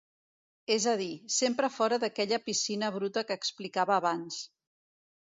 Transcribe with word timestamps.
És 0.75 0.85
a 0.91 0.93
dir, 1.01 1.09
sempre 1.33 1.67
fora 1.75 1.99
d’aquella 2.03 2.39
piscina 2.47 2.89
bruta 2.95 3.23
que 3.27 3.37
explicava 3.41 3.95
abans. 3.97 4.39